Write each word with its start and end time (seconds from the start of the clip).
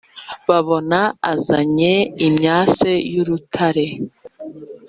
babona 0.47 0.99
azanye 1.33 1.93
imyase 2.27 2.91
y' 3.11 3.17
urutare. 3.21 3.87